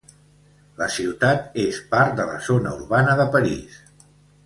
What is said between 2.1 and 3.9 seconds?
de la zona urbana de París.